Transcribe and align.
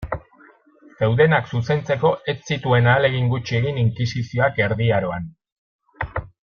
Zeudenak 1.01 1.51
zuzentzeko 1.57 2.11
ez 2.33 2.35
zituen 2.55 2.89
ahalegin 2.93 3.29
gutxi 3.37 3.61
egin 3.63 3.81
inkisizioak 3.87 4.61
Erdi 4.69 4.93
Aroan. 5.01 5.33